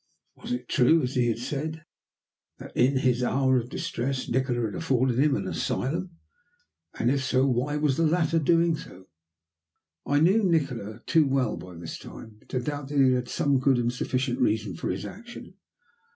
Was 0.35 0.51
it 0.51 0.67
true, 0.67 1.03
as 1.03 1.13
he 1.13 1.27
had 1.27 1.37
said, 1.37 1.85
that 2.57 2.75
in 2.75 2.97
his 2.97 3.21
hour 3.21 3.57
of 3.59 3.69
distress 3.69 4.27
Nikola 4.27 4.65
had 4.65 4.73
afforded 4.73 5.19
him 5.19 5.35
an 5.35 5.47
asylum? 5.47 6.17
and 6.97 7.11
if 7.11 7.23
so, 7.23 7.45
why 7.47 7.75
was 7.77 7.97
the 7.97 8.07
latter 8.07 8.39
doing 8.39 8.75
so? 8.75 9.09
I 10.03 10.19
knew 10.19 10.41
Nikola 10.43 11.01
too 11.05 11.27
well 11.27 11.55
by 11.55 11.75
this 11.75 11.99
time 11.99 12.39
to 12.47 12.59
doubt 12.59 12.87
that 12.87 12.97
he 12.97 13.11
had 13.11 13.29
some 13.29 13.59
good 13.59 13.77
and 13.77 13.93
sufficient 13.93 14.39
reason 14.39 14.75
for 14.75 14.89
his 14.89 15.05
action. 15.05 15.53